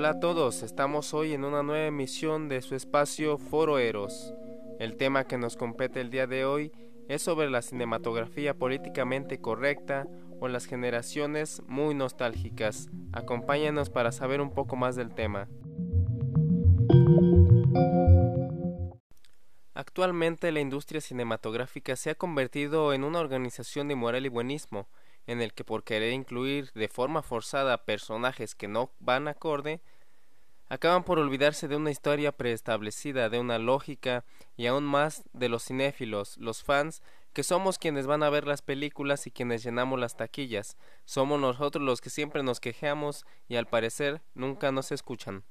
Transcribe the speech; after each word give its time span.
Hola 0.00 0.12
a 0.12 0.18
todos, 0.18 0.62
estamos 0.62 1.12
hoy 1.12 1.34
en 1.34 1.44
una 1.44 1.62
nueva 1.62 1.84
emisión 1.84 2.48
de 2.48 2.62
su 2.62 2.74
espacio 2.74 3.36
Foro 3.36 3.78
Eros. 3.78 4.32
El 4.78 4.96
tema 4.96 5.24
que 5.24 5.36
nos 5.36 5.58
compete 5.58 6.00
el 6.00 6.08
día 6.08 6.26
de 6.26 6.46
hoy 6.46 6.72
es 7.10 7.20
sobre 7.20 7.50
la 7.50 7.60
cinematografía 7.60 8.54
políticamente 8.54 9.42
correcta 9.42 10.06
o 10.40 10.48
las 10.48 10.64
generaciones 10.64 11.60
muy 11.66 11.94
nostálgicas. 11.94 12.88
Acompáñanos 13.12 13.90
para 13.90 14.10
saber 14.10 14.40
un 14.40 14.54
poco 14.54 14.74
más 14.74 14.96
del 14.96 15.14
tema. 15.14 15.48
Actualmente 19.74 20.50
la 20.50 20.60
industria 20.60 21.02
cinematográfica 21.02 21.94
se 21.94 22.08
ha 22.08 22.14
convertido 22.14 22.94
en 22.94 23.04
una 23.04 23.20
organización 23.20 23.88
de 23.88 23.96
moral 23.96 24.24
y 24.24 24.30
buenismo, 24.30 24.88
en 25.26 25.42
el 25.42 25.52
que 25.52 25.62
por 25.62 25.84
querer 25.84 26.14
incluir 26.14 26.72
de 26.72 26.88
forma 26.88 27.22
forzada 27.22 27.84
personajes 27.84 28.54
que 28.54 28.66
no 28.66 28.92
van 28.98 29.28
acorde, 29.28 29.82
acaban 30.70 31.02
por 31.02 31.18
olvidarse 31.18 31.68
de 31.68 31.76
una 31.76 31.90
historia 31.90 32.32
preestablecida, 32.32 33.28
de 33.28 33.40
una 33.40 33.58
lógica 33.58 34.24
y 34.56 34.66
aún 34.66 34.84
más 34.84 35.24
de 35.32 35.48
los 35.48 35.64
cinéfilos, 35.64 36.38
los 36.38 36.62
fans, 36.62 37.02
que 37.32 37.42
somos 37.42 37.76
quienes 37.76 38.06
van 38.06 38.22
a 38.22 38.30
ver 38.30 38.46
las 38.46 38.62
películas 38.62 39.26
y 39.26 39.32
quienes 39.32 39.64
llenamos 39.64 39.98
las 39.98 40.16
taquillas, 40.16 40.76
somos 41.04 41.40
nosotros 41.40 41.84
los 41.84 42.00
que 42.00 42.08
siempre 42.08 42.42
nos 42.42 42.60
quejamos 42.60 43.26
y 43.48 43.56
al 43.56 43.66
parecer 43.66 44.22
nunca 44.34 44.70
nos 44.70 44.92
escuchan. 44.92 45.44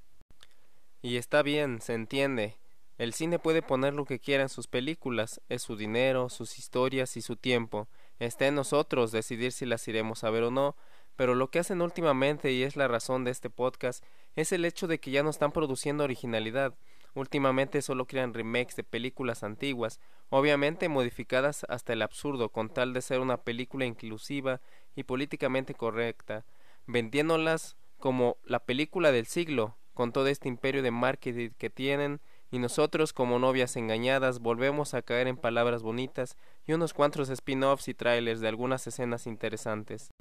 Y 1.02 1.18
está 1.18 1.44
bien, 1.44 1.82
se 1.82 1.94
entiende, 1.94 2.58
el 2.98 3.14
cine 3.14 3.40
puede 3.40 3.62
poner 3.62 3.94
lo 3.94 4.06
que 4.06 4.20
quiera 4.20 4.44
en 4.44 4.50
sus 4.50 4.68
películas, 4.68 5.42
es 5.50 5.62
su 5.62 5.76
dinero, 5.76 6.30
sus 6.30 6.58
historias 6.58 7.18
y 7.18 7.22
su 7.22 7.36
tiempo, 7.36 7.90
está 8.20 8.48
en 8.48 8.56
nosotros 8.56 9.12
decidir 9.12 9.52
si 9.52 9.66
las 9.66 9.86
iremos 9.88 10.24
a 10.24 10.30
ver 10.30 10.44
o 10.44 10.52
no, 10.52 10.76
pero 11.20 11.36
lo 11.36 11.50
que 11.50 11.60
hacen 11.60 11.82
últimamente, 11.82 12.54
y 12.54 12.64
es 12.64 12.78
la 12.78 12.88
razón 12.88 13.26
de 13.26 13.32
este 13.32 13.50
podcast, 13.50 14.06
es 14.40 14.54
el 14.54 14.64
hecho 14.64 14.88
de 14.88 15.00
que 15.00 15.12
ya 15.12 15.22
no 15.22 15.30
están 15.30 15.52
produciendo 15.52 16.04
originalidad. 16.04 16.74
Últimamente 17.14 17.82
solo 17.82 18.06
crean 18.06 18.34
remakes 18.34 18.76
de 18.76 18.84
películas 18.84 19.44
antiguas, 19.44 20.00
obviamente 20.30 20.88
modificadas 20.88 21.66
hasta 21.68 21.94
el 21.94 22.02
absurdo, 22.02 22.50
con 22.50 22.70
tal 22.70 22.94
de 22.94 23.02
ser 23.02 23.20
una 23.20 23.38
película 23.38 23.86
inclusiva 23.86 24.62
y 24.96 25.04
políticamente 25.04 25.74
correcta, 25.74 26.46
vendiéndolas 26.86 27.76
como 27.98 28.38
la 28.46 28.60
película 28.60 29.12
del 29.12 29.26
siglo, 29.26 29.76
con 29.94 30.14
todo 30.14 30.28
este 30.28 30.48
imperio 30.48 30.84
de 30.84 30.92
marketing 30.92 31.50
que 31.58 31.70
tienen, 31.70 32.22
y 32.52 32.60
nosotros 32.60 33.12
como 33.12 33.40
novias 33.40 33.76
engañadas 33.76 34.40
volvemos 34.40 34.94
a 34.94 35.02
caer 35.02 35.28
en 35.28 35.38
palabras 35.38 35.84
bonitas 35.84 36.38
y 36.66 36.74
unos 36.74 36.94
cuantos 36.94 37.30
spin-offs 37.30 37.90
y 37.90 37.94
trailers 37.94 38.40
de 38.40 38.48
algunas 38.48 38.88
escenas 38.88 39.28
interesantes. 39.28 40.14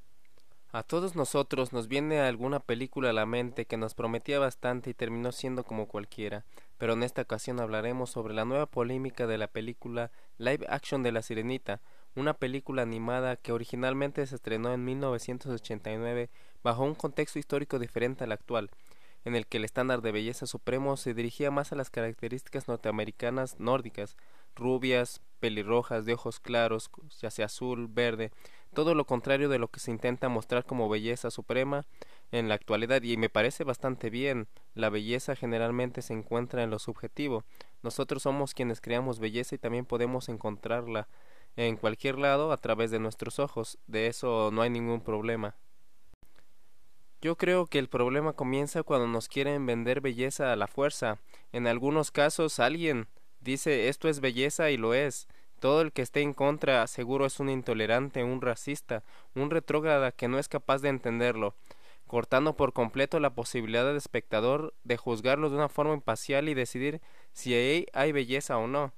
A 0.71 0.83
todos 0.83 1.15
nosotros 1.15 1.73
nos 1.73 1.87
viene 1.87 2.19
alguna 2.19 2.59
película 2.59 3.09
a 3.09 3.13
la 3.13 3.25
mente 3.25 3.65
que 3.65 3.75
nos 3.75 3.95
prometía 3.95 4.37
bastante 4.37 4.91
y 4.91 4.93
terminó 4.93 5.31
siendo 5.31 5.63
como 5.63 5.87
cualquiera, 5.87 6.45
pero 6.77 6.93
en 6.93 7.01
esta 7.01 7.23
ocasión 7.23 7.59
hablaremos 7.59 8.11
sobre 8.11 8.35
la 8.35 8.45
nueva 8.45 8.67
polémica 8.67 9.25
de 9.25 9.39
la 9.39 9.47
película 9.47 10.11
live 10.37 10.67
action 10.69 11.01
de 11.01 11.11
La 11.11 11.23
Sirenita, 11.23 11.81
una 12.15 12.35
película 12.35 12.83
animada 12.83 13.35
que 13.35 13.51
originalmente 13.51 14.23
se 14.27 14.35
estrenó 14.35 14.71
en 14.71 14.85
1989 14.85 16.29
bajo 16.61 16.83
un 16.83 16.93
contexto 16.93 17.39
histórico 17.39 17.79
diferente 17.79 18.23
al 18.23 18.31
actual, 18.31 18.69
en 19.25 19.35
el 19.35 19.47
que 19.47 19.57
el 19.57 19.65
estándar 19.65 20.03
de 20.03 20.11
belleza 20.11 20.45
supremo 20.45 20.97
se 20.97 21.15
dirigía 21.15 21.49
más 21.49 21.71
a 21.71 21.77
las 21.77 21.89
características 21.89 22.67
norteamericanas 22.67 23.59
nórdicas, 23.59 24.17
rubias, 24.55 25.21
pelirrojas, 25.39 26.05
de 26.05 26.13
ojos 26.13 26.39
claros, 26.39 26.91
ya 27.19 27.31
sea 27.31 27.45
azul, 27.45 27.87
verde, 27.87 28.31
todo 28.79 28.95
lo 28.95 29.03
contrario 29.03 29.49
de 29.49 29.59
lo 29.59 29.67
que 29.67 29.81
se 29.81 29.91
intenta 29.91 30.29
mostrar 30.29 30.63
como 30.63 30.87
belleza 30.87 31.31
suprema 31.31 31.85
en 32.31 32.47
la 32.47 32.55
actualidad 32.55 33.03
y 33.03 33.17
me 33.17 33.27
parece 33.27 33.65
bastante 33.65 34.09
bien. 34.09 34.47
La 34.73 34.89
belleza 34.89 35.35
generalmente 35.35 36.01
se 36.01 36.13
encuentra 36.13 36.63
en 36.63 36.69
lo 36.69 36.79
subjetivo. 36.79 37.43
Nosotros 37.83 38.23
somos 38.23 38.53
quienes 38.53 38.79
creamos 38.79 39.19
belleza 39.19 39.53
y 39.53 39.57
también 39.57 39.83
podemos 39.83 40.29
encontrarla 40.29 41.09
en 41.57 41.75
cualquier 41.75 42.17
lado 42.17 42.53
a 42.53 42.57
través 42.57 42.89
de 42.89 42.99
nuestros 42.99 43.37
ojos. 43.39 43.77
De 43.85 44.07
eso 44.07 44.49
no 44.53 44.61
hay 44.61 44.69
ningún 44.69 45.01
problema. 45.01 45.57
Yo 47.21 47.35
creo 47.35 47.65
que 47.65 47.79
el 47.79 47.89
problema 47.89 48.31
comienza 48.31 48.83
cuando 48.83 49.07
nos 49.07 49.27
quieren 49.27 49.65
vender 49.65 49.99
belleza 49.99 50.53
a 50.53 50.55
la 50.55 50.67
fuerza. 50.67 51.19
En 51.51 51.67
algunos 51.67 52.11
casos 52.11 52.61
alguien 52.61 53.09
dice 53.41 53.89
esto 53.89 54.07
es 54.07 54.21
belleza 54.21 54.71
y 54.71 54.77
lo 54.77 54.93
es. 54.93 55.27
Todo 55.59 55.81
el 55.81 55.91
que 55.91 56.01
esté 56.01 56.21
en 56.21 56.33
contra 56.33 56.87
seguro 56.87 57.25
es 57.25 57.41
un 57.41 57.49
intolerante, 57.49 58.23
un 58.23 58.41
racista, 58.41 59.03
un 59.35 59.49
retrógrada 59.49 60.13
que 60.13 60.29
no 60.29 60.39
es 60.39 60.47
capaz 60.47 60.81
de 60.81 60.87
entenderlo, 60.87 61.53
cortando 62.07 62.55
por 62.55 62.71
completo 62.71 63.19
la 63.19 63.31
posibilidad 63.31 63.85
del 63.85 63.97
espectador 63.97 64.73
de 64.85 64.95
juzgarlo 64.95 65.49
de 65.49 65.57
una 65.57 65.67
forma 65.67 65.93
imparcial 65.93 66.47
y 66.47 66.53
decidir 66.53 67.01
si 67.33 67.53
ahí 67.53 67.85
hay 67.91 68.13
belleza 68.13 68.57
o 68.57 68.67
no. 68.67 68.93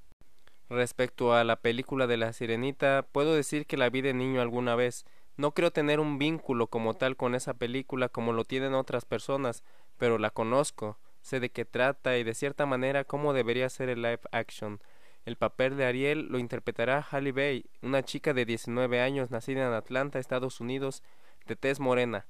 Respecto 0.70 1.34
a 1.34 1.44
la 1.44 1.58
película 1.58 2.06
de 2.06 2.18
la 2.18 2.32
sirenita, 2.32 3.06
puedo 3.12 3.34
decir 3.34 3.66
que 3.66 3.76
la 3.76 3.90
vi 3.90 4.02
de 4.02 4.14
niño 4.14 4.40
alguna 4.40 4.76
vez. 4.76 5.06
No 5.38 5.52
creo 5.52 5.72
tener 5.72 6.00
un 6.00 6.20
vínculo 6.20 6.68
como 6.68 6.94
tal 6.94 7.18
con 7.18 7.34
esa 7.34 7.56
película 7.56 8.08
como 8.08 8.34
lo 8.34 8.46
tienen 8.46 8.76
otras 8.76 9.06
personas, 9.06 9.64
pero 9.98 10.20
la 10.20 10.30
conozco, 10.30 11.00
sé 11.22 11.40
de 11.40 11.50
qué 11.50 11.66
trata 11.66 12.18
y 12.18 12.24
de 12.24 12.36
cierta 12.36 12.68
manera 12.68 13.04
cómo 13.04 13.34
debería 13.34 13.68
ser 13.70 13.90
el 13.90 14.04
live 14.04 14.22
action. 14.32 14.80
El 15.26 15.36
papel 15.36 15.78
de 15.78 15.86
Ariel 15.86 16.28
lo 16.30 16.40
interpretará 16.40 17.06
Halle 17.12 17.32
Bay, 17.32 17.66
una 17.82 18.04
chica 18.04 18.34
de 18.34 18.46
19 18.46 19.02
años 19.02 19.30
nacida 19.30 19.68
en 19.68 19.74
Atlanta, 19.74 20.18
Estados 20.18 20.60
Unidos, 20.60 21.04
de 21.46 21.56
tez 21.56 21.80
morena, 21.80 22.26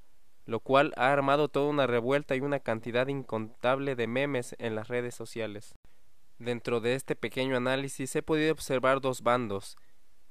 lo 0.46 0.59
cual 0.59 0.94
ha 0.97 1.12
armado 1.12 1.47
toda 1.47 1.69
una 1.69 1.88
revuelta 1.88 2.35
y 2.35 2.41
una 2.41 2.59
cantidad 2.59 3.07
incontable 3.07 3.96
de 3.96 4.07
memes 4.07 4.56
en 4.59 4.75
las 4.75 4.90
redes 4.90 5.16
sociales. 5.16 5.75
Dentro 6.38 6.81
de 6.81 6.96
este 6.96 7.16
pequeño 7.16 7.56
análisis 7.56 8.13
he 8.16 8.24
podido 8.24 8.51
observar 8.51 9.00
dos 9.00 9.22
bandos, 9.22 9.78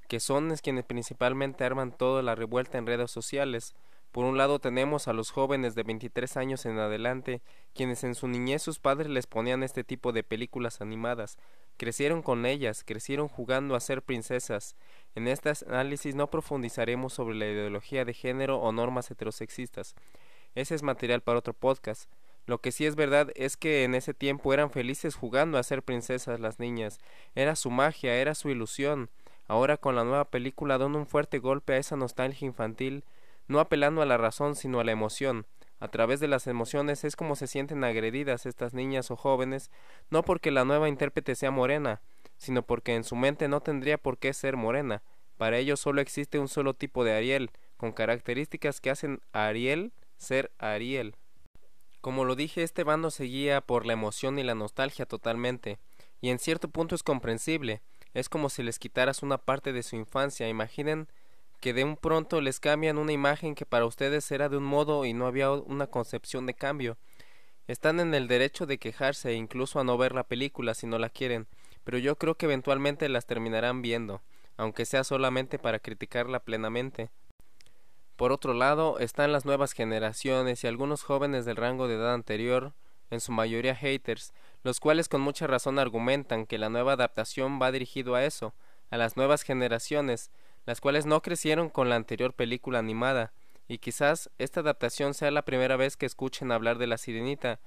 que 0.07 0.19
son 0.19 0.53
quienes 0.57 0.85
principalmente 0.85 1.63
arman 1.63 1.97
toda 1.97 2.21
la 2.21 2.35
revuelta 2.35 2.77
en 2.77 2.85
redes 2.85 3.09
sociales, 3.09 3.73
por 4.11 4.25
un 4.25 4.37
lado 4.37 4.59
tenemos 4.59 5.07
a 5.07 5.13
los 5.13 5.31
jóvenes 5.31 5.73
de 5.73 5.83
23 5.83 6.35
años 6.35 6.65
en 6.65 6.79
adelante, 6.79 7.41
quienes 7.73 8.03
en 8.03 8.13
su 8.13 8.27
niñez 8.27 8.61
sus 8.61 8.79
padres 8.79 9.09
les 9.09 9.25
ponían 9.25 9.63
este 9.63 9.85
tipo 9.85 10.11
de 10.11 10.23
películas 10.23 10.81
animadas, 10.81 11.37
crecieron 11.77 12.21
con 12.21 12.45
ellas, 12.45 12.83
crecieron 12.83 13.29
jugando 13.29 13.73
a 13.73 13.79
ser 13.79 14.01
princesas. 14.01 14.75
En 15.15 15.29
este 15.29 15.51
análisis 15.67 16.13
no 16.13 16.29
profundizaremos 16.29 17.13
sobre 17.13 17.35
la 17.35 17.47
ideología 17.47 18.03
de 18.03 18.13
género 18.13 18.59
o 18.59 18.71
normas 18.73 19.09
heterosexistas. 19.09 19.95
Ese 20.55 20.75
es 20.75 20.83
material 20.83 21.21
para 21.21 21.39
otro 21.39 21.53
podcast. 21.53 22.09
Lo 22.45 22.59
que 22.59 22.73
sí 22.73 22.85
es 22.85 22.95
verdad 22.95 23.31
es 23.35 23.55
que 23.55 23.85
en 23.85 23.95
ese 23.95 24.13
tiempo 24.13 24.53
eran 24.53 24.71
felices 24.71 25.15
jugando 25.15 25.57
a 25.57 25.63
ser 25.63 25.83
princesas 25.83 26.41
las 26.41 26.59
niñas. 26.59 26.99
Era 27.33 27.55
su 27.55 27.71
magia, 27.71 28.15
era 28.15 28.35
su 28.35 28.49
ilusión. 28.49 29.09
Ahora 29.47 29.77
con 29.77 29.95
la 29.95 30.03
nueva 30.03 30.25
película 30.25 30.77
dan 30.77 30.95
un 30.95 31.07
fuerte 31.07 31.39
golpe 31.39 31.73
a 31.73 31.77
esa 31.77 31.95
nostalgia 31.95 32.45
infantil 32.45 33.05
no 33.51 33.59
apelando 33.59 34.01
a 34.01 34.05
la 34.05 34.17
razón 34.17 34.55
sino 34.55 34.79
a 34.79 34.83
la 34.83 34.91
emoción. 34.91 35.45
A 35.79 35.89
través 35.89 36.19
de 36.19 36.27
las 36.27 36.47
emociones 36.47 37.03
es 37.03 37.15
como 37.15 37.35
se 37.35 37.47
sienten 37.47 37.83
agredidas 37.83 38.45
estas 38.45 38.73
niñas 38.73 39.11
o 39.11 39.15
jóvenes, 39.15 39.69
no 40.09 40.23
porque 40.23 40.51
la 40.51 40.63
nueva 40.63 40.89
intérprete 40.89 41.35
sea 41.35 41.51
morena, 41.51 42.01
sino 42.37 42.63
porque 42.63 42.95
en 42.95 43.03
su 43.03 43.15
mente 43.15 43.47
no 43.47 43.61
tendría 43.61 43.97
por 43.97 44.17
qué 44.17 44.33
ser 44.33 44.57
morena. 44.57 45.03
Para 45.37 45.57
ellos 45.57 45.79
solo 45.79 46.01
existe 46.01 46.39
un 46.39 46.47
solo 46.47 46.75
tipo 46.75 47.03
de 47.03 47.13
Ariel, 47.13 47.51
con 47.77 47.93
características 47.93 48.79
que 48.79 48.91
hacen 48.91 49.21
a 49.33 49.47
Ariel 49.47 49.91
ser 50.17 50.51
Ariel. 50.59 51.15
Como 51.99 52.25
lo 52.25 52.35
dije, 52.35 52.63
este 52.63 52.83
bando 52.83 53.11
seguía 53.11 53.61
por 53.61 53.85
la 53.85 53.93
emoción 53.93 54.37
y 54.39 54.43
la 54.43 54.55
nostalgia 54.55 55.05
totalmente, 55.05 55.79
y 56.21 56.29
en 56.29 56.39
cierto 56.39 56.69
punto 56.69 56.93
es 56.93 57.03
comprensible. 57.03 57.81
Es 58.13 58.29
como 58.29 58.49
si 58.49 58.61
les 58.61 58.77
quitaras 58.77 59.23
una 59.23 59.37
parte 59.39 59.73
de 59.73 59.83
su 59.83 59.95
infancia. 59.95 60.47
Imaginen 60.47 61.07
que 61.61 61.73
de 61.73 61.83
un 61.83 61.95
pronto 61.95 62.41
les 62.41 62.59
cambian 62.59 62.97
una 62.97 63.13
imagen 63.13 63.55
que 63.55 63.67
para 63.67 63.85
ustedes 63.85 64.29
era 64.31 64.49
de 64.49 64.57
un 64.57 64.63
modo 64.63 65.05
y 65.05 65.13
no 65.13 65.27
había 65.27 65.51
una 65.51 65.87
concepción 65.87 66.47
de 66.47 66.55
cambio. 66.55 66.97
Están 67.67 67.99
en 67.99 68.15
el 68.15 68.27
derecho 68.27 68.65
de 68.65 68.79
quejarse 68.79 69.29
e 69.29 69.35
incluso 69.35 69.79
a 69.79 69.83
no 69.83 69.97
ver 69.97 70.13
la 70.13 70.23
película 70.23 70.73
si 70.73 70.87
no 70.87 70.97
la 70.97 71.09
quieren, 71.09 71.47
pero 71.83 71.99
yo 71.99 72.17
creo 72.17 72.35
que 72.35 72.47
eventualmente 72.47 73.07
las 73.09 73.27
terminarán 73.27 73.83
viendo, 73.83 74.21
aunque 74.57 74.85
sea 74.85 75.03
solamente 75.03 75.59
para 75.59 75.79
criticarla 75.79 76.39
plenamente. 76.39 77.11
Por 78.15 78.31
otro 78.31 78.55
lado, 78.55 78.97
están 78.99 79.31
las 79.31 79.45
nuevas 79.45 79.73
generaciones 79.73 80.63
y 80.63 80.67
algunos 80.67 81.03
jóvenes 81.03 81.45
del 81.45 81.57
rango 81.57 81.87
de 81.87 81.95
edad 81.95 82.13
anterior, 82.13 82.73
en 83.11 83.19
su 83.19 83.31
mayoría 83.31 83.75
haters, 83.75 84.33
los 84.63 84.79
cuales 84.79 85.07
con 85.07 85.21
mucha 85.21 85.45
razón 85.45 85.77
argumentan 85.77 86.47
que 86.47 86.57
la 86.57 86.69
nueva 86.69 86.93
adaptación 86.93 87.59
va 87.61 87.71
dirigido 87.71 88.15
a 88.15 88.25
eso, 88.25 88.55
a 88.89 88.97
las 88.97 89.15
nuevas 89.15 89.43
generaciones, 89.43 90.31
las 90.65 90.81
cuales 90.81 91.05
no 91.05 91.21
crecieron 91.21 91.69
con 91.69 91.89
la 91.89 91.95
anterior 91.95 92.33
película 92.33 92.79
animada, 92.79 93.33
y 93.67 93.77
quizás 93.77 94.29
esta 94.37 94.59
adaptación 94.59 95.13
sea 95.13 95.31
la 95.31 95.43
primera 95.43 95.77
vez 95.77 95.97
que 95.97 96.05
escuchen 96.05 96.51
hablar 96.51 96.77
de 96.77 96.87
la 96.87 96.97
sirenita, 96.97 97.59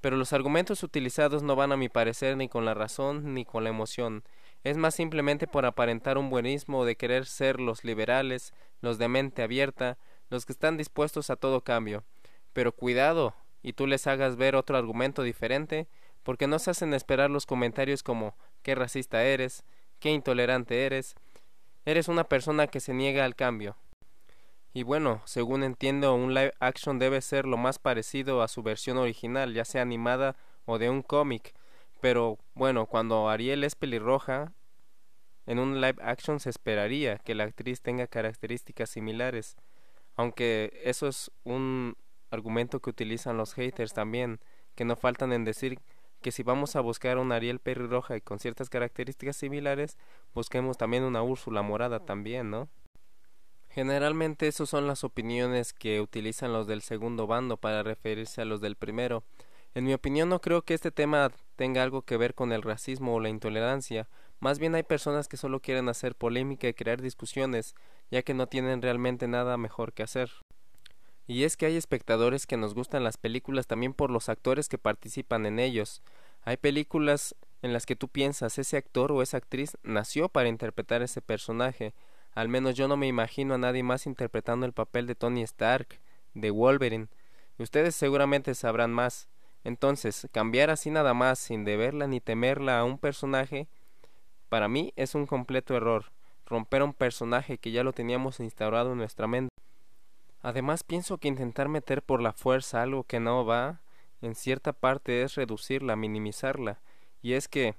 pero 0.00 0.16
los 0.16 0.32
argumentos 0.32 0.82
utilizados 0.82 1.42
no 1.42 1.56
van 1.56 1.72
a 1.72 1.76
mi 1.76 1.88
parecer 1.88 2.36
ni 2.36 2.48
con 2.48 2.64
la 2.64 2.74
razón 2.74 3.34
ni 3.34 3.44
con 3.44 3.64
la 3.64 3.70
emoción, 3.70 4.24
es 4.64 4.76
más 4.76 4.94
simplemente 4.94 5.46
por 5.46 5.66
aparentar 5.66 6.18
un 6.18 6.30
buenismo 6.30 6.84
de 6.84 6.96
querer 6.96 7.26
ser 7.26 7.60
los 7.60 7.84
liberales, 7.84 8.52
los 8.80 8.98
de 8.98 9.08
mente 9.08 9.42
abierta, 9.42 9.98
los 10.30 10.46
que 10.46 10.52
están 10.52 10.76
dispuestos 10.76 11.30
a 11.30 11.36
todo 11.36 11.62
cambio. 11.62 12.04
Pero 12.52 12.72
cuidado, 12.72 13.34
y 13.62 13.72
tú 13.72 13.86
les 13.86 14.06
hagas 14.06 14.36
ver 14.36 14.56
otro 14.56 14.76
argumento 14.76 15.22
diferente, 15.22 15.88
porque 16.22 16.46
no 16.46 16.58
se 16.58 16.70
hacen 16.70 16.94
esperar 16.94 17.30
los 17.30 17.46
comentarios 17.46 18.02
como 18.02 18.36
qué 18.62 18.74
racista 18.74 19.24
eres, 19.24 19.64
qué 19.98 20.10
intolerante 20.10 20.86
eres, 20.86 21.16
eres 21.84 22.08
una 22.08 22.24
persona 22.24 22.66
que 22.66 22.80
se 22.80 22.94
niega 22.94 23.24
al 23.24 23.34
cambio. 23.34 23.76
Y 24.74 24.84
bueno, 24.84 25.20
según 25.26 25.64
entiendo, 25.64 26.14
un 26.14 26.32
live 26.32 26.54
action 26.58 26.98
debe 26.98 27.20
ser 27.20 27.44
lo 27.44 27.56
más 27.56 27.78
parecido 27.78 28.42
a 28.42 28.48
su 28.48 28.62
versión 28.62 28.96
original, 28.96 29.52
ya 29.52 29.64
sea 29.64 29.82
animada 29.82 30.36
o 30.64 30.78
de 30.78 30.88
un 30.88 31.02
cómic. 31.02 31.54
Pero 32.00 32.38
bueno, 32.54 32.86
cuando 32.86 33.28
Ariel 33.28 33.64
es 33.64 33.74
pelirroja, 33.74 34.52
en 35.46 35.58
un 35.58 35.80
live 35.80 35.96
action 36.02 36.40
se 36.40 36.50
esperaría 36.50 37.18
que 37.18 37.34
la 37.34 37.44
actriz 37.44 37.82
tenga 37.82 38.06
características 38.06 38.90
similares. 38.90 39.56
Aunque 40.16 40.80
eso 40.84 41.08
es 41.08 41.30
un 41.44 41.96
argumento 42.30 42.80
que 42.80 42.90
utilizan 42.90 43.36
los 43.36 43.54
haters 43.54 43.92
también, 43.92 44.40
que 44.74 44.84
no 44.84 44.96
faltan 44.96 45.32
en 45.32 45.44
decir 45.44 45.78
que 46.22 46.32
si 46.32 46.42
vamos 46.42 46.74
a 46.76 46.80
buscar 46.80 47.18
un 47.18 47.32
Ariel 47.32 47.58
pelirroja 47.58 48.16
y 48.16 48.22
con 48.22 48.38
ciertas 48.38 48.70
características 48.70 49.36
similares, 49.36 49.98
busquemos 50.32 50.78
también 50.78 51.02
una 51.02 51.22
Úrsula 51.22 51.60
morada 51.60 52.00
también, 52.00 52.50
¿no? 52.50 52.70
Generalmente 53.68 54.48
esas 54.48 54.68
son 54.68 54.86
las 54.86 55.04
opiniones 55.04 55.72
que 55.74 56.00
utilizan 56.00 56.52
los 56.52 56.66
del 56.66 56.80
segundo 56.82 57.26
bando 57.26 57.58
para 57.58 57.82
referirse 57.82 58.40
a 58.40 58.46
los 58.46 58.60
del 58.60 58.76
primero. 58.76 59.24
En 59.74 59.84
mi 59.84 59.92
opinión 59.92 60.28
no 60.28 60.40
creo 60.40 60.62
que 60.62 60.74
este 60.74 60.90
tema 60.90 61.30
tenga 61.56 61.82
algo 61.82 62.02
que 62.02 62.16
ver 62.16 62.34
con 62.34 62.52
el 62.52 62.62
racismo 62.62 63.14
o 63.14 63.20
la 63.20 63.28
intolerancia, 63.28 64.08
más 64.42 64.58
bien 64.58 64.74
hay 64.74 64.82
personas 64.82 65.28
que 65.28 65.36
solo 65.36 65.60
quieren 65.60 65.88
hacer 65.88 66.16
polémica 66.16 66.66
y 66.66 66.74
crear 66.74 67.00
discusiones, 67.00 67.76
ya 68.10 68.22
que 68.22 68.34
no 68.34 68.48
tienen 68.48 68.82
realmente 68.82 69.28
nada 69.28 69.56
mejor 69.56 69.92
que 69.92 70.02
hacer. 70.02 70.32
Y 71.32 71.44
es 71.44 71.56
que 71.56 71.64
hay 71.64 71.78
espectadores 71.78 72.46
que 72.46 72.58
nos 72.58 72.74
gustan 72.74 73.04
las 73.04 73.16
películas 73.16 73.66
también 73.66 73.94
por 73.94 74.10
los 74.10 74.28
actores 74.28 74.68
que 74.68 74.76
participan 74.76 75.46
en 75.46 75.60
ellos. 75.60 76.02
Hay 76.42 76.58
películas 76.58 77.34
en 77.62 77.72
las 77.72 77.86
que 77.86 77.96
tú 77.96 78.08
piensas 78.08 78.58
ese 78.58 78.76
actor 78.76 79.10
o 79.10 79.22
esa 79.22 79.38
actriz 79.38 79.78
nació 79.82 80.28
para 80.28 80.50
interpretar 80.50 81.00
ese 81.00 81.22
personaje, 81.22 81.94
al 82.34 82.50
menos 82.50 82.74
yo 82.74 82.86
no 82.86 82.98
me 82.98 83.06
imagino 83.06 83.54
a 83.54 83.58
nadie 83.58 83.82
más 83.82 84.04
interpretando 84.04 84.66
el 84.66 84.74
papel 84.74 85.06
de 85.06 85.14
Tony 85.14 85.40
Stark, 85.40 86.00
de 86.34 86.50
Wolverine. 86.50 87.08
Ustedes 87.56 87.94
seguramente 87.94 88.54
sabrán 88.54 88.92
más. 88.92 89.26
Entonces, 89.64 90.28
cambiar 90.32 90.68
así 90.68 90.90
nada 90.90 91.14
más, 91.14 91.38
sin 91.38 91.64
deberla 91.64 92.06
ni 92.08 92.20
temerla 92.20 92.78
a 92.78 92.84
un 92.84 92.98
personaje, 92.98 93.68
para 94.50 94.68
mí 94.68 94.92
es 94.96 95.14
un 95.14 95.24
completo 95.24 95.74
error. 95.74 96.12
Romper 96.44 96.82
un 96.82 96.92
personaje 96.92 97.56
que 97.56 97.70
ya 97.70 97.84
lo 97.84 97.94
teníamos 97.94 98.38
instaurado 98.38 98.92
en 98.92 98.98
nuestra 98.98 99.26
mente. 99.26 99.51
Además, 100.42 100.82
pienso 100.82 101.18
que 101.18 101.28
intentar 101.28 101.68
meter 101.68 102.02
por 102.02 102.20
la 102.20 102.32
fuerza 102.32 102.82
algo 102.82 103.04
que 103.04 103.20
no 103.20 103.44
va, 103.46 103.80
en 104.20 104.34
cierta 104.34 104.72
parte 104.72 105.22
es 105.22 105.36
reducirla, 105.36 105.96
minimizarla. 105.96 106.80
Y 107.22 107.34
es 107.34 107.48
que 107.48 107.76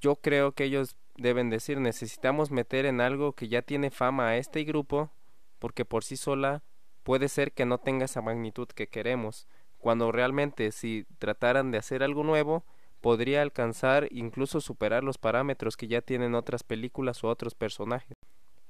yo 0.00 0.16
creo 0.16 0.52
que 0.52 0.64
ellos 0.64 0.96
deben 1.16 1.50
decir 1.50 1.78
necesitamos 1.78 2.50
meter 2.50 2.86
en 2.86 3.00
algo 3.00 3.32
que 3.32 3.48
ya 3.48 3.62
tiene 3.62 3.90
fama 3.90 4.28
a 4.28 4.36
este 4.36 4.64
grupo 4.64 5.10
porque 5.58 5.84
por 5.84 6.04
sí 6.04 6.16
sola 6.16 6.62
puede 7.04 7.28
ser 7.28 7.52
que 7.52 7.64
no 7.64 7.78
tenga 7.78 8.04
esa 8.04 8.20
magnitud 8.20 8.66
que 8.68 8.88
queremos, 8.88 9.46
cuando 9.78 10.12
realmente 10.12 10.72
si 10.72 11.06
trataran 11.18 11.70
de 11.70 11.78
hacer 11.78 12.02
algo 12.02 12.24
nuevo 12.24 12.64
podría 13.00 13.42
alcanzar 13.42 14.08
incluso 14.10 14.60
superar 14.60 15.04
los 15.04 15.18
parámetros 15.18 15.76
que 15.76 15.88
ya 15.88 16.00
tienen 16.00 16.34
otras 16.34 16.62
películas 16.62 17.22
o 17.22 17.28
otros 17.28 17.54
personajes. 17.54 18.13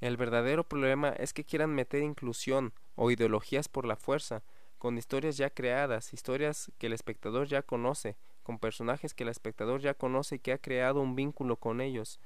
El 0.04 0.18
verdadero 0.18 0.64
problema 0.64 1.08
es 1.08 1.32
que 1.32 1.44
quieran 1.44 1.74
meter 1.74 2.02
inclusión 2.02 2.74
o 2.94 3.10
ideologías 3.10 3.68
por 3.70 3.86
la 3.86 3.96
fuerza, 3.96 4.42
con 4.76 4.98
historias 4.98 5.38
ya 5.38 5.48
creadas, 5.48 6.12
historias 6.12 6.70
que 6.76 6.88
el 6.88 6.92
espectador 6.92 7.46
ya 7.46 7.62
conoce, 7.62 8.14
con 8.42 8.58
personajes 8.58 9.14
que 9.14 9.22
el 9.22 9.30
espectador 9.30 9.80
ya 9.80 9.94
conoce 9.94 10.34
y 10.34 10.38
que 10.40 10.52
ha 10.52 10.58
creado 10.58 11.00
un 11.00 11.16
vínculo 11.16 11.56
con 11.56 11.80
ellos. 11.80 12.20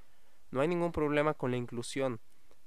No 0.50 0.60
hay 0.60 0.66
ningún 0.66 0.90
problema 0.90 1.34
con 1.34 1.52
la 1.52 1.56
inclusión. 1.56 2.18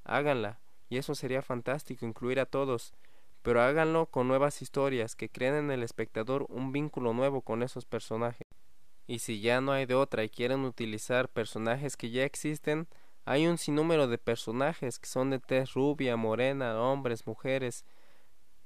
Háganla, 0.06 0.62
y 0.88 0.96
eso 0.96 1.14
sería 1.14 1.42
fantástico, 1.42 2.06
incluir 2.06 2.40
a 2.40 2.46
todos, 2.46 2.94
pero 3.42 3.62
háganlo 3.62 4.06
con 4.06 4.30
nuevas 4.30 4.62
historias 4.62 5.18
que 5.18 5.28
creen 5.28 5.56
en 5.56 5.72
el 5.72 5.84
espectador 5.84 6.46
un 6.48 6.72
vínculo 6.72 7.12
nuevo 7.12 7.42
con 7.42 7.64
esos 7.64 7.84
personajes. 7.84 8.48
Y 9.08 9.20
si 9.20 9.42
ya 9.42 9.60
no 9.60 9.74
hay 9.74 9.86
de 9.86 9.96
otra 9.96 10.24
y 10.24 10.30
quieren 10.30 10.64
utilizar 10.64 11.28
personajes 11.28 11.98
que 11.98 12.12
ya 12.12 12.24
existen, 12.24 12.88
hay 13.26 13.48
un 13.48 13.58
sinnúmero 13.58 14.08
de 14.08 14.18
personajes 14.18 15.00
que 15.00 15.08
son 15.08 15.30
de 15.30 15.40
tez 15.40 15.74
rubia, 15.74 16.16
morena, 16.18 16.82
hombres, 16.82 17.28
mujeres, 17.28 17.86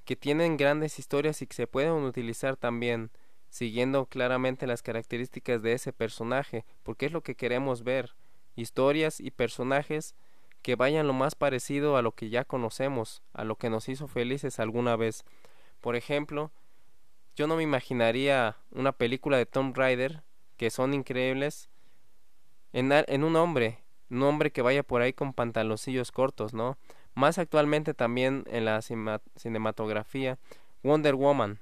que 0.06 0.16
tienen 0.16 0.58
grandes 0.58 1.00
historias 1.00 1.42
y 1.42 1.48
que 1.48 1.56
se 1.56 1.68
pueden 1.68 1.92
utilizar 1.92 2.56
también, 2.56 3.12
siguiendo 3.50 4.06
claramente 4.06 4.68
las 4.68 4.82
características 4.82 5.62
de 5.62 5.74
ese 5.74 5.94
personaje, 5.94 6.66
porque 6.84 7.08
es 7.08 7.12
lo 7.12 7.22
que 7.22 7.36
queremos 7.36 7.84
ver 7.84 8.16
historias 8.56 9.20
y 9.20 9.32
personajes 9.32 10.16
que 10.62 10.76
vayan 10.76 11.08
lo 11.08 11.14
más 11.14 11.36
parecido 11.36 11.98
a 11.98 12.02
lo 12.02 12.14
que 12.14 12.30
ya 12.30 12.46
conocemos, 12.46 13.22
a 13.34 13.44
lo 13.44 13.56
que 13.56 13.70
nos 13.70 13.90
hizo 13.90 14.08
felices 14.08 14.60
alguna 14.60 14.96
vez. 14.96 15.24
Por 15.82 15.96
ejemplo, 15.96 16.52
yo 17.36 17.48
no 17.48 17.56
me 17.56 17.64
imaginaría 17.64 18.58
una 18.72 18.92
película 18.94 19.38
de 19.38 19.46
Tom 19.46 19.74
Raider 19.76 20.24
que 20.58 20.70
son 20.70 20.94
increíbles 20.94 21.70
en, 22.74 22.92
en 22.92 23.24
un 23.24 23.36
hombre, 23.36 23.85
un 24.10 24.24
hombre 24.24 24.52
que 24.52 24.62
vaya 24.62 24.84
por 24.84 25.02
ahí 25.02 25.14
con 25.14 25.34
pantaloncillos 25.34 26.12
cortos, 26.12 26.54
¿no? 26.54 26.78
Más 27.14 27.38
actualmente 27.38 27.94
también 27.94 28.44
en 28.48 28.66
la 28.66 28.82
cinematografía, 28.82 30.38
Wonder 30.84 31.16
Woman, 31.16 31.60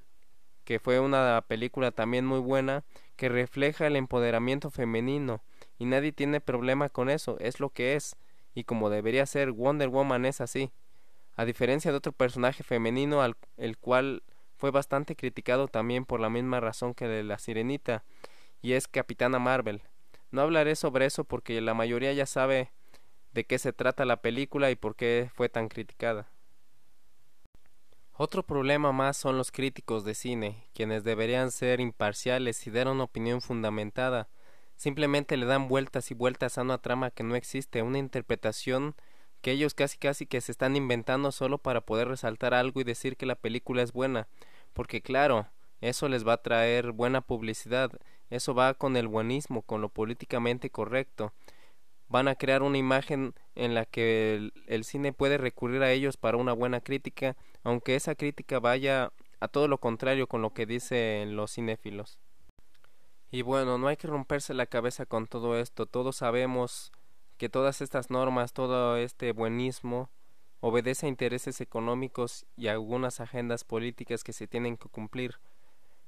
que 0.64 0.80
fue 0.80 1.00
una 1.00 1.44
película 1.48 1.92
también 1.92 2.26
muy 2.26 2.40
buena 2.40 2.84
que 3.16 3.30
refleja 3.30 3.88
el 3.88 3.96
empoderamiento 3.96 4.72
femenino 4.72 5.42
y 5.78 5.86
nadie 5.86 6.12
tiene 6.12 6.42
problema 6.42 6.90
con 6.90 7.10
eso, 7.10 7.38
es 7.40 7.60
lo 7.60 7.70
que 7.70 7.96
es, 7.96 8.16
y 8.56 8.64
como 8.64 8.90
debería 8.90 9.26
ser, 9.26 9.52
Wonder 9.52 9.90
Woman 9.90 10.26
es 10.26 10.42
así. 10.42 10.72
A 11.36 11.46
diferencia 11.46 11.92
de 11.92 11.98
otro 11.98 12.12
personaje 12.12 12.64
femenino 12.64 13.22
al 13.22 13.36
el 13.58 13.78
cual 13.78 14.24
fue 14.56 14.72
bastante 14.72 15.16
criticado 15.16 15.68
también 15.68 16.06
por 16.06 16.20
la 16.20 16.30
misma 16.30 16.60
razón 16.60 16.94
que 16.94 17.08
de 17.08 17.24
la 17.24 17.40
Sirenita, 17.40 18.04
y 18.62 18.74
es 18.74 18.88
Capitana 18.88 19.40
Marvel. 19.40 19.82
No 20.34 20.42
hablaré 20.42 20.76
sobre 20.76 21.06
eso 21.06 21.24
porque 21.24 21.62
la 21.62 21.74
mayoría 21.74 22.12
ya 22.12 22.26
sabe 22.26 22.74
de 23.32 23.46
qué 23.46 23.58
se 23.58 23.72
trata 23.72 24.04
la 24.04 24.18
película 24.18 24.70
y 24.70 24.76
por 24.76 24.98
qué 24.98 25.32
fue 25.34 25.48
tan 25.48 25.70
criticada. 25.70 26.28
Otro 28.12 28.44
problema 28.44 28.92
más 28.92 29.16
son 29.16 29.38
los 29.38 29.50
críticos 29.50 30.04
de 30.04 30.14
cine, 30.14 30.68
quienes 30.74 31.06
deberían 31.06 31.52
ser 31.52 31.80
imparciales 31.80 32.68
y 32.68 32.72
dar 32.72 32.90
una 32.90 33.06
opinión 33.06 33.40
fundamentada, 33.40 34.28
Simplemente 34.76 35.38
le 35.38 35.46
dan 35.46 35.68
vueltas 35.68 36.12
y 36.12 36.14
vueltas 36.14 36.58
a 36.58 36.62
una 36.62 36.78
trama 36.78 37.12
que 37.12 37.24
no 37.24 37.36
existe, 37.36 37.82
una 37.82 38.00
interpretación 38.00 38.96
que 39.42 39.52
ellos 39.52 39.74
casi 39.74 39.98
casi 39.98 40.26
que 40.26 40.42
se 40.42 40.52
están 40.52 40.76
inventando 40.76 41.32
solo 41.32 41.58
para 41.58 41.82
poder 41.82 42.08
resaltar 42.08 42.54
algo 42.54 42.82
y 42.82 42.84
decir 42.84 43.18
que 43.18 43.26
la 43.26 43.36
película 43.36 43.82
es 43.82 43.92
buena, 43.94 44.28
porque 44.74 45.02
claro, 45.02 45.48
eso 45.84 46.08
les 46.08 46.26
va 46.26 46.34
a 46.34 46.42
traer 46.42 46.94
buena 46.94 47.20
publicidad, 47.20 47.92
eso 48.30 48.54
va 48.54 48.74
con 48.74 48.96
el 48.96 49.10
buenismo, 49.10 49.64
con 49.64 49.82
lo 49.82 49.90
políticamente 49.90 50.70
correcto. 50.70 51.34
Van 52.08 52.30
a 52.30 52.36
crear 52.36 52.64
una 52.64 52.78
imagen 52.78 53.34
en 53.56 53.76
la 53.76 53.86
que 53.86 54.52
el, 54.68 54.84
cine 54.86 55.12
puede 55.12 55.38
recurrir 55.38 55.84
a 55.84 55.92
ellos 55.92 56.16
para 56.16 56.38
una 56.38 56.54
buena 56.54 56.80
crítica, 56.80 57.36
aunque 57.64 57.96
esa 57.96 58.16
crítica 58.16 58.62
vaya 58.62 59.12
a 59.42 59.50
todo 59.50 59.68
lo 59.68 59.78
contrario 59.78 60.28
con 60.28 60.42
lo 60.42 60.54
que 60.54 60.66
dicen 60.66 61.36
los 61.36 61.54
cinéfilos. 61.54 62.18
Y 63.30 63.42
bueno, 63.42 63.78
no 63.78 63.88
hay 63.88 63.98
que 63.98 64.08
romperse 64.08 64.54
la 64.54 64.68
cabeza 64.68 65.06
con 65.06 65.28
todo 65.28 65.60
esto. 65.60 65.86
Todos 65.86 66.16
sabemos 66.16 66.94
que 67.38 67.50
todas 67.50 67.82
estas 67.82 68.10
normas, 68.10 68.54
todo 68.54 68.96
este 68.96 69.34
buenismo, 69.34 70.10
obedece 70.62 71.08
a 71.08 71.10
intereses 71.10 71.60
económicos 71.60 72.46
y 72.56 72.68
a 72.68 72.72
algunas 72.72 73.20
agendas 73.20 73.66
políticas 73.66 74.24
que 74.24 74.32
se 74.32 74.48
tienen 74.48 74.78
que 74.78 74.88
cumplir. 74.88 75.40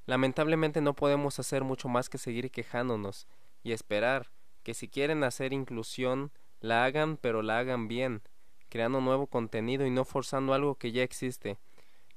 Lamentablemente 0.05 0.81
no 0.81 0.93
podemos 0.93 1.39
hacer 1.39 1.63
mucho 1.63 1.89
más 1.89 2.09
que 2.09 2.17
seguir 2.17 2.51
quejándonos 2.51 3.27
y 3.63 3.71
esperar 3.71 4.29
que 4.63 4.73
si 4.73 4.87
quieren 4.87 5.23
hacer 5.23 5.53
inclusión, 5.53 6.31
la 6.59 6.85
hagan 6.85 7.17
pero 7.17 7.41
la 7.41 7.59
hagan 7.59 7.87
bien, 7.87 8.21
creando 8.69 9.01
nuevo 9.01 9.27
contenido 9.27 9.85
y 9.85 9.91
no 9.91 10.05
forzando 10.05 10.53
algo 10.53 10.75
que 10.75 10.91
ya 10.91 11.03
existe, 11.03 11.57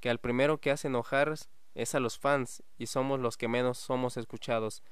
que 0.01 0.11
al 0.11 0.19
primero 0.19 0.59
que 0.59 0.71
hace 0.71 0.89
enojar 0.89 1.35
es 1.75 1.95
a 1.95 2.01
los 2.01 2.19
fans 2.19 2.63
y 2.77 2.87
somos 2.87 3.21
los 3.21 3.37
que 3.37 3.49
menos 3.49 3.79
somos 3.79 4.17
escuchados. 4.17 4.83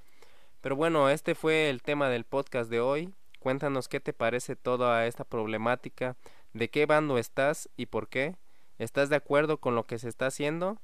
Pero 0.61 0.77
bueno, 0.77 1.11
este 1.11 1.35
fue 1.35 1.71
el 1.71 1.83
tema 1.83 2.09
del 2.09 2.25
podcast 2.25 2.71
de 2.71 2.81
hoy. 2.81 3.13
Cuéntanos 3.39 3.89
qué 3.89 4.01
te 4.01 4.13
parece 4.13 4.57
toda 4.57 5.07
esta 5.07 5.25
problemática, 5.25 6.17
de 6.53 6.71
qué 6.71 6.87
bando 6.87 7.19
estás 7.19 7.69
y 7.77 7.87
por 7.87 8.09
qué. 8.09 8.37
¿Estás 8.79 9.09
de 9.09 9.17
acuerdo 9.17 9.59
con 9.59 9.75
lo 9.75 9.87
que 9.87 9.99
se 9.99 10.09
está 10.09 10.27
haciendo? 10.27 10.79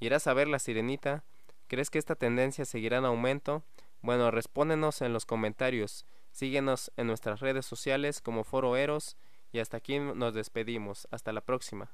¿Irás 0.00 0.26
a 0.26 0.34
ver 0.34 0.48
la 0.48 0.58
sirenita? 0.58 1.24
¿Crees 1.72 1.88
que 1.88 1.98
esta 1.98 2.16
tendencia 2.16 2.66
seguirá 2.66 2.98
en 2.98 3.06
aumento? 3.06 3.64
Bueno, 4.02 4.30
respóndenos 4.30 5.00
en 5.00 5.14
los 5.14 5.24
comentarios. 5.24 6.04
Síguenos 6.30 6.92
en 6.98 7.06
nuestras 7.06 7.40
redes 7.40 7.64
sociales 7.64 8.20
como 8.20 8.44
Foro 8.44 8.76
Eros 8.76 9.16
y 9.52 9.58
hasta 9.58 9.78
aquí 9.78 9.98
nos 9.98 10.34
despedimos. 10.34 11.08
Hasta 11.10 11.32
la 11.32 11.40
próxima. 11.40 11.90